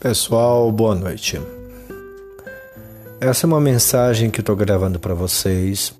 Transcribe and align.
Pessoal, 0.00 0.70
boa 0.70 0.94
noite. 0.94 1.40
Essa 3.20 3.44
é 3.44 3.48
uma 3.48 3.60
mensagem 3.60 4.30
que 4.30 4.38
estou 4.38 4.54
gravando 4.54 5.00
para 5.00 5.12
vocês, 5.12 5.92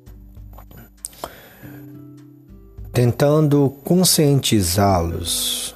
tentando 2.92 3.74
conscientizá-los 3.82 5.74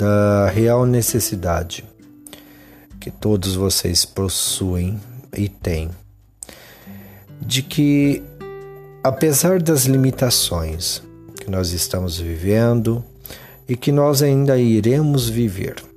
da 0.00 0.48
real 0.48 0.84
necessidade 0.84 1.84
que 3.00 3.08
todos 3.08 3.54
vocês 3.54 4.04
possuem 4.04 5.00
e 5.36 5.48
têm 5.48 5.90
de 7.40 7.62
que, 7.62 8.20
apesar 9.04 9.62
das 9.62 9.84
limitações 9.84 11.00
que 11.36 11.48
nós 11.48 11.70
estamos 11.70 12.18
vivendo 12.18 13.04
e 13.68 13.76
que 13.76 13.92
nós 13.92 14.22
ainda 14.22 14.58
iremos 14.58 15.28
viver, 15.28 15.91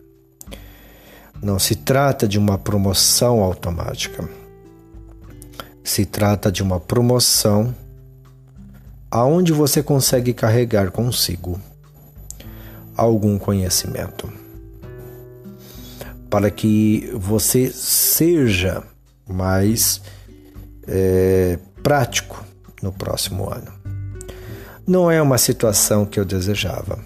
não 1.45 1.59
se 1.59 1.75
trata 1.75 2.27
de 2.27 2.39
uma 2.39 2.57
promoção 2.57 3.43
automática. 3.43 4.27
Se 5.83 6.03
trata 6.03 6.51
de 6.51 6.63
uma 6.63 6.79
promoção 6.79 7.73
aonde 9.11 9.53
você 9.53 9.83
consegue 9.83 10.33
carregar 10.33 10.89
consigo 10.89 11.61
algum 12.97 13.37
conhecimento 13.37 14.27
para 16.31 16.49
que 16.49 17.11
você 17.13 17.69
seja 17.71 18.81
mais 19.29 20.01
é, 20.87 21.59
prático 21.83 22.43
no 22.81 22.91
próximo 22.91 23.47
ano. 23.53 23.71
Não 24.87 25.11
é 25.11 25.21
uma 25.21 25.37
situação 25.37 26.07
que 26.07 26.19
eu 26.19 26.25
desejava, 26.25 26.97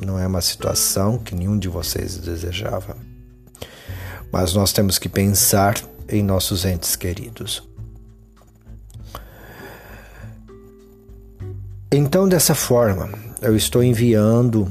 não 0.00 0.16
é 0.16 0.26
uma 0.26 0.40
situação 0.40 1.18
que 1.18 1.34
nenhum 1.34 1.58
de 1.58 1.66
vocês 1.68 2.16
desejava 2.18 3.07
mas 4.32 4.54
nós 4.54 4.72
temos 4.72 4.98
que 4.98 5.08
pensar 5.08 5.76
em 6.08 6.22
nossos 6.22 6.64
entes 6.64 6.96
queridos. 6.96 7.66
Então, 11.90 12.28
dessa 12.28 12.54
forma, 12.54 13.08
eu 13.40 13.56
estou 13.56 13.82
enviando 13.82 14.70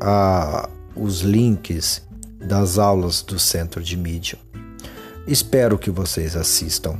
a, 0.00 0.68
os 0.94 1.20
links 1.20 2.02
das 2.40 2.78
aulas 2.78 3.22
do 3.22 3.38
Centro 3.38 3.82
de 3.82 3.96
Mídia. 3.96 4.38
Espero 5.26 5.78
que 5.78 5.90
vocês 5.90 6.36
assistam. 6.36 6.98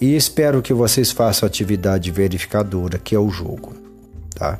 E 0.00 0.14
espero 0.14 0.60
que 0.60 0.74
vocês 0.74 1.10
façam 1.10 1.46
a 1.46 1.48
atividade 1.48 2.10
verificadora, 2.10 2.98
que 2.98 3.14
é 3.14 3.18
o 3.18 3.30
jogo, 3.30 3.74
tá? 4.34 4.58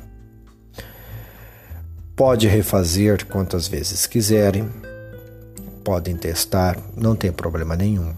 Pode 2.15 2.47
refazer 2.47 3.25
quantas 3.27 3.67
vezes 3.67 4.07
quiserem 4.07 4.67
podem 5.87 6.17
testar, 6.17 6.77
não 6.97 7.15
tem 7.15 7.31
problema 7.31 7.73
nenhum. 7.73 8.13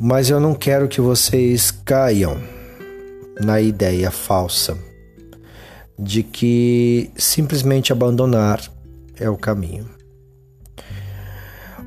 Mas 0.00 0.30
eu 0.30 0.40
não 0.40 0.54
quero 0.54 0.88
que 0.88 1.02
vocês 1.02 1.70
caiam 1.70 2.40
na 3.38 3.60
ideia 3.60 4.10
falsa 4.10 4.78
de 5.98 6.22
que 6.22 7.10
simplesmente 7.14 7.92
abandonar 7.92 8.62
é 9.20 9.28
o 9.28 9.36
caminho. 9.36 9.90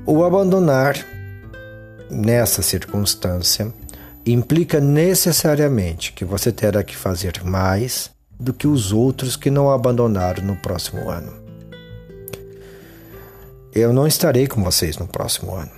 O 0.05 0.23
abandonar 0.23 1.03
nessa 2.11 2.61
circunstância 2.61 3.73
implica 4.23 4.79
necessariamente 4.79 6.13
que 6.13 6.23
você 6.23 6.51
terá 6.51 6.83
que 6.83 6.95
fazer 6.95 7.43
mais 7.43 8.11
do 8.39 8.53
que 8.53 8.67
os 8.67 8.93
outros 8.93 9.35
que 9.35 9.49
não 9.49 9.71
abandonaram 9.71 10.43
no 10.43 10.55
próximo 10.57 11.09
ano 11.09 11.40
eu 13.73 13.93
não 13.93 14.05
estarei 14.05 14.47
com 14.47 14.63
vocês 14.63 14.97
no 14.97 15.07
próximo 15.07 15.55
ano. 15.55 15.71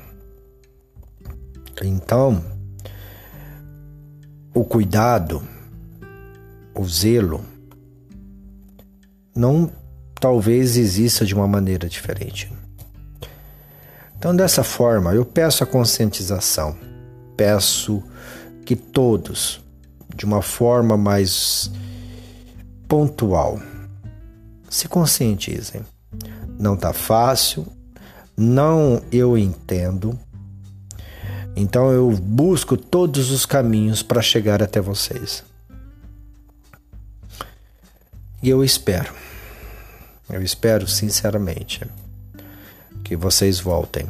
Então, 1.81 2.43
o 4.53 4.63
cuidado, 4.63 5.43
o 6.73 6.85
zelo, 6.85 7.43
não 9.35 9.69
talvez 10.19 10.77
exista 10.77 11.25
de 11.25 11.35
uma 11.35 11.47
maneira 11.47 11.89
diferente. 11.89 12.51
Então, 14.17 14.35
dessa 14.35 14.63
forma, 14.63 15.13
eu 15.13 15.25
peço 15.25 15.63
a 15.63 15.67
conscientização, 15.67 16.77
peço 17.35 18.01
que 18.65 18.75
todos, 18.75 19.61
de 20.15 20.23
uma 20.23 20.41
forma 20.41 20.95
mais 20.95 21.69
pontual, 22.87 23.59
se 24.69 24.87
conscientizem. 24.87 25.81
Não 26.57 26.75
está 26.75 26.93
fácil, 26.93 27.67
não 28.37 29.01
eu 29.11 29.37
entendo. 29.37 30.19
Então 31.55 31.91
eu 31.91 32.09
busco 32.11 32.75
todos 32.75 33.31
os 33.31 33.45
caminhos 33.45 34.01
para 34.01 34.21
chegar 34.21 34.61
até 34.61 34.81
vocês. 34.81 35.43
E 38.41 38.49
eu 38.49 38.63
espero, 38.63 39.13
eu 40.29 40.41
espero 40.41 40.85
sinceramente 40.87 41.81
que 43.03 43.15
vocês 43.15 43.59
voltem. 43.59 44.07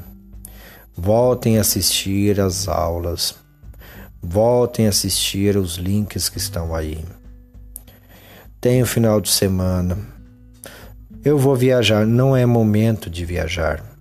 Voltem 0.96 1.58
a 1.58 1.62
assistir 1.62 2.40
as 2.40 2.68
aulas, 2.68 3.36
voltem 4.22 4.88
a 4.88 4.90
assistir 4.90 5.58
os 5.58 5.76
links 5.76 6.30
que 6.30 6.38
estão 6.38 6.74
aí. 6.74 7.04
Tem 8.62 8.82
o 8.82 8.88
final 8.88 9.20
de 9.20 9.30
semana. 9.30 9.98
Eu 11.24 11.38
vou 11.38 11.56
viajar, 11.56 12.06
não 12.06 12.36
é 12.36 12.46
momento 12.46 13.10
de 13.10 13.26
viajar 13.26 13.93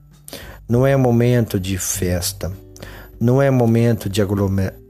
não 0.73 0.87
é 0.87 0.97
momento 0.97 1.61
de 1.61 1.77
festa, 1.77 2.51
não 3.21 3.43
é 3.43 3.51
momento 3.51 4.09
de 4.09 4.23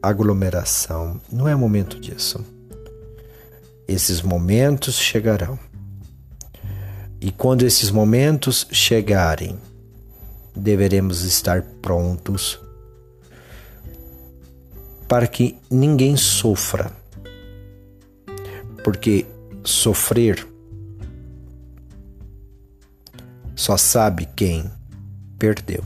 aglomeração, 0.01 1.21
não 1.29 1.49
é 1.49 1.57
momento 1.57 1.99
disso. 1.99 2.47
Esses 3.89 4.23
momentos 4.23 4.95
chegarão. 4.95 5.59
E 7.21 7.33
quando 7.33 7.65
esses 7.65 7.91
momentos 7.91 8.65
chegarem, 8.71 9.59
deveremos 10.55 11.25
estar 11.25 11.63
prontos 11.83 12.61
para 15.09 15.27
que 15.27 15.59
ninguém 15.69 16.17
sofra. 16.17 16.93
Porque 18.85 19.27
sofrer 19.65 20.47
só 23.57 23.77
sabe 23.77 24.29
quem 24.37 24.71
perdeu. 25.43 25.83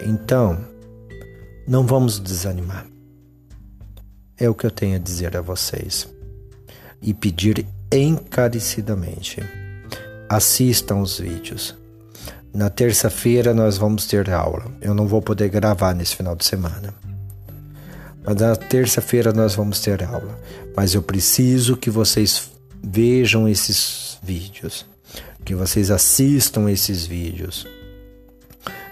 Então, 0.00 0.64
não 1.66 1.84
vamos 1.84 2.20
desanimar. 2.20 2.86
É 4.38 4.48
o 4.48 4.54
que 4.54 4.64
eu 4.64 4.70
tenho 4.70 4.94
a 4.94 5.00
dizer 5.00 5.36
a 5.36 5.40
vocês. 5.40 6.08
E 7.02 7.12
pedir 7.12 7.66
encarecidamente: 7.92 9.40
assistam 10.28 11.00
os 11.00 11.18
vídeos. 11.18 11.76
Na 12.54 12.70
terça-feira 12.70 13.52
nós 13.52 13.76
vamos 13.76 14.06
ter 14.06 14.30
aula. 14.30 14.70
Eu 14.80 14.94
não 14.94 15.08
vou 15.08 15.20
poder 15.20 15.48
gravar 15.48 15.96
nesse 15.96 16.14
final 16.14 16.36
de 16.36 16.44
semana. 16.44 16.94
Mas 18.24 18.36
na 18.36 18.54
terça-feira 18.54 19.32
nós 19.32 19.56
vamos 19.56 19.80
ter 19.80 20.04
aula. 20.04 20.38
Mas 20.76 20.94
eu 20.94 21.02
preciso 21.02 21.76
que 21.76 21.90
vocês 21.90 22.52
vejam 22.80 23.48
esses 23.48 24.16
vídeos 24.22 24.91
que 25.44 25.54
vocês 25.54 25.90
assistam 25.90 26.70
esses 26.70 27.04
vídeos, 27.04 27.66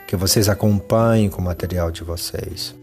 que 0.06 0.16
vocês 0.16 0.48
acompanhem 0.48 1.30
com 1.30 1.40
o 1.40 1.44
material 1.44 1.90
de 1.90 2.02
vocês. 2.02 2.74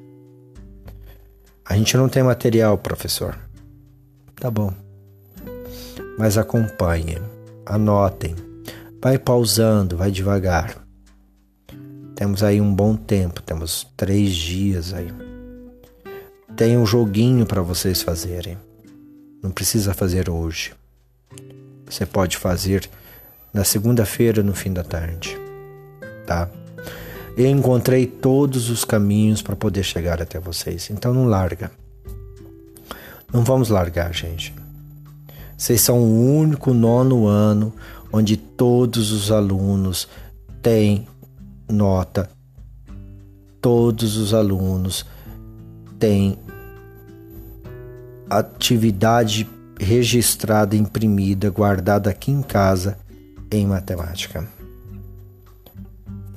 A 1.66 1.76
gente 1.76 1.98
não 1.98 2.08
tem 2.08 2.24
material, 2.24 2.78
professor. 2.78 3.38
Tá 4.36 4.50
bom. 4.50 4.74
Mas 6.18 6.38
acompanhem, 6.38 7.18
anotem, 7.66 8.36
vai 9.02 9.20
pausando, 9.20 9.98
vai 9.98 10.10
devagar. 10.10 10.78
Temos 12.16 12.42
aí 12.42 12.62
um 12.62 12.74
bom 12.74 12.96
tempo, 12.96 13.42
temos 13.42 13.88
três 13.96 14.34
dias 14.34 14.94
aí. 14.94 15.14
Tem 16.56 16.78
um 16.78 16.86
joguinho 16.86 17.46
para 17.46 17.62
vocês 17.62 18.02
fazerem. 18.02 18.58
Não 19.44 19.52
precisa 19.52 19.94
fazer 19.94 20.30
hoje. 20.30 20.74
Você 21.86 22.06
pode 22.06 22.38
fazer 22.38 22.90
na 23.54 23.64
segunda-feira 23.64 24.44
no 24.44 24.54
fim 24.54 24.72
da 24.72 24.84
tarde, 24.84 25.38
tá? 26.26 26.50
Eu 27.38 27.46
encontrei 27.48 28.08
todos 28.08 28.70
os 28.70 28.84
caminhos 28.84 29.42
para 29.44 29.56
poder 29.56 29.84
chegar 29.84 30.22
até 30.22 30.40
vocês. 30.40 30.90
Então 30.90 31.14
não 31.14 31.26
larga. 31.26 31.70
Não 33.32 33.44
vamos 33.44 33.70
largar, 33.70 34.12
gente. 34.12 34.54
Vocês 35.56 35.82
são 35.82 36.00
o 36.00 36.38
único 36.40 36.74
nono 36.74 37.28
ano 37.28 37.74
onde 38.12 38.38
todos 38.38 39.12
os 39.12 39.32
alunos 39.32 40.08
têm 40.62 41.08
nota, 41.70 42.30
todos 43.62 44.18
os 44.18 44.34
alunos 44.34 45.06
têm 46.00 46.38
atividade 48.30 49.48
registrada, 49.80 50.76
imprimida, 50.76 51.50
guardada 51.50 52.10
aqui 52.10 52.32
em 52.32 52.42
casa 52.42 52.98
em 53.52 53.66
matemática. 53.66 54.48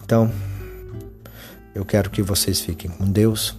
Então, 0.02 0.30
eu 1.74 1.84
quero 1.84 2.10
que 2.10 2.22
vocês 2.22 2.60
fiquem 2.60 2.90
com 2.90 3.10
Deus. 3.10 3.58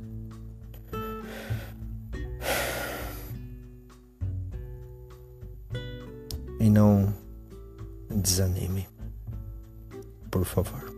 E 6.59 6.69
não 6.69 7.13
desanime, 8.09 8.87
por 10.29 10.45
favor. 10.45 10.90